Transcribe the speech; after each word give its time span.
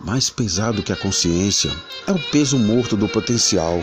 Mais 0.00 0.30
pesado 0.30 0.82
que 0.82 0.92
a 0.92 0.96
consciência 0.96 1.74
é 2.06 2.12
o 2.12 2.22
peso 2.30 2.56
morto 2.56 2.96
do 2.96 3.08
potencial 3.08 3.82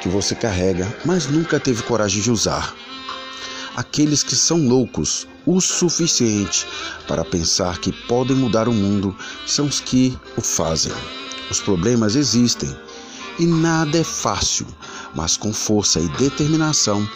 que 0.00 0.08
você 0.08 0.34
carrega, 0.34 0.86
mas 1.04 1.26
nunca 1.26 1.58
teve 1.58 1.82
coragem 1.82 2.22
de 2.22 2.30
usar. 2.30 2.74
Aqueles 3.74 4.22
que 4.22 4.36
são 4.36 4.68
loucos 4.68 5.26
o 5.44 5.60
suficiente 5.60 6.66
para 7.08 7.24
pensar 7.24 7.78
que 7.78 7.92
podem 8.06 8.36
mudar 8.36 8.68
o 8.68 8.72
mundo 8.72 9.16
são 9.46 9.66
os 9.66 9.80
que 9.80 10.16
o 10.36 10.40
fazem. 10.40 10.92
Os 11.50 11.60
problemas 11.60 12.14
existem 12.14 12.74
e 13.38 13.46
nada 13.46 13.98
é 13.98 14.04
fácil, 14.04 14.66
mas 15.14 15.36
com 15.36 15.52
força 15.52 15.98
e 15.98 16.08
determinação 16.10 17.08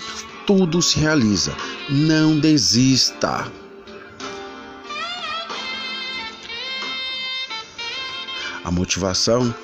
tudo 0.47 0.83
se 0.83 0.99
realiza. 0.99 1.55
Não 1.89 2.39
desista. 2.39 3.51
A 8.65 8.71
motivação 8.71 9.55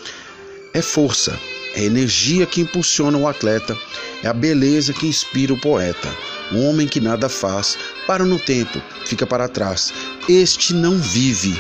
é 0.74 0.82
força, 0.82 1.38
é 1.74 1.84
energia 1.84 2.44
que 2.44 2.60
impulsiona 2.60 3.16
o 3.16 3.26
atleta, 3.26 3.76
é 4.22 4.28
a 4.28 4.34
beleza 4.34 4.92
que 4.92 5.06
inspira 5.06 5.54
o 5.54 5.60
poeta. 5.60 6.08
O 6.52 6.62
homem 6.64 6.86
que 6.86 7.00
nada 7.00 7.28
faz, 7.28 7.78
para 8.06 8.24
no 8.24 8.38
tempo, 8.38 8.80
fica 9.06 9.26
para 9.26 9.48
trás. 9.48 9.92
Este 10.28 10.74
não 10.74 10.98
vive, 10.98 11.56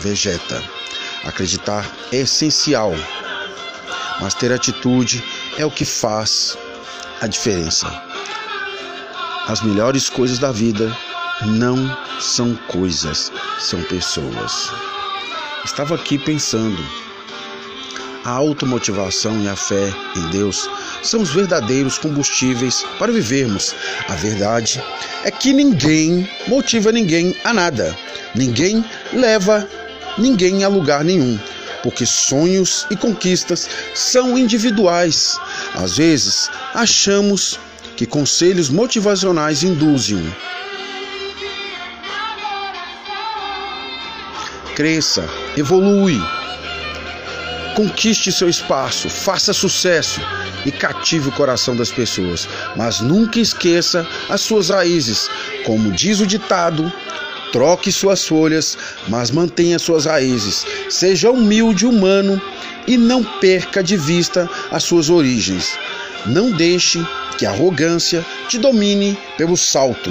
vegeta. 0.00 0.62
Acreditar 1.24 1.90
é 2.12 2.18
essencial, 2.18 2.92
mas 4.20 4.34
ter 4.34 4.52
atitude 4.52 5.24
é 5.56 5.64
o 5.64 5.70
que 5.70 5.84
faz 5.84 6.58
a 7.20 7.26
diferença. 7.26 7.86
As 9.46 9.62
melhores 9.62 10.10
coisas 10.10 10.38
da 10.38 10.52
vida 10.52 10.94
não 11.46 11.96
são 12.20 12.54
coisas, 12.68 13.32
são 13.58 13.82
pessoas. 13.84 14.70
Estava 15.64 15.94
aqui 15.94 16.18
pensando. 16.18 16.84
A 18.24 18.30
automotivação 18.30 19.42
e 19.42 19.48
a 19.48 19.54
fé 19.54 19.92
em 20.16 20.30
Deus 20.30 20.68
são 21.02 21.22
os 21.22 21.30
verdadeiros 21.30 21.98
combustíveis 21.98 22.84
para 22.98 23.12
vivermos. 23.12 23.74
A 24.08 24.14
verdade 24.14 24.82
é 25.24 25.30
que 25.30 25.52
ninguém 25.52 26.28
motiva 26.48 26.90
ninguém 26.90 27.36
a 27.44 27.52
nada. 27.52 27.96
Ninguém 28.34 28.84
leva 29.12 29.68
ninguém 30.18 30.64
a 30.64 30.68
lugar 30.68 31.04
nenhum, 31.04 31.38
porque 31.82 32.04
sonhos 32.06 32.86
e 32.90 32.96
conquistas 32.96 33.68
são 33.94 34.36
individuais. 34.36 35.38
Às 35.74 35.96
vezes, 35.96 36.50
achamos 36.74 37.58
que 37.96 38.06
conselhos 38.06 38.68
motivacionais 38.68 39.62
induzem 39.62 40.24
cresça, 44.74 45.28
evolui, 45.56 46.20
conquiste 47.74 48.30
seu 48.30 48.48
espaço, 48.48 49.08
faça 49.08 49.52
sucesso 49.52 50.20
e 50.64 50.70
cative 50.70 51.28
o 51.28 51.32
coração 51.32 51.74
das 51.76 51.90
pessoas, 51.90 52.48
mas 52.76 53.00
nunca 53.00 53.38
esqueça 53.38 54.06
as 54.28 54.40
suas 54.40 54.70
raízes. 54.70 55.28
Como 55.64 55.92
diz 55.92 56.20
o 56.20 56.26
ditado, 56.26 56.92
troque 57.52 57.92
suas 57.92 58.26
folhas, 58.26 58.76
mas 59.08 59.30
mantenha 59.30 59.78
suas 59.78 60.06
raízes. 60.06 60.64
Seja 60.88 61.30
humilde, 61.30 61.86
humano 61.86 62.40
e 62.86 62.96
não 62.96 63.22
perca 63.22 63.82
de 63.82 63.96
vista 63.96 64.48
as 64.70 64.84
suas 64.84 65.10
origens. 65.10 65.78
Não 66.26 66.50
deixe 66.50 67.04
que 67.36 67.46
a 67.46 67.50
arrogância 67.50 68.24
te 68.48 68.58
domine 68.58 69.18
pelo 69.36 69.56
salto. 69.56 70.10